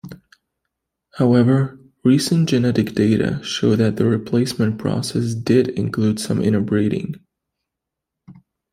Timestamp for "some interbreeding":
6.19-7.23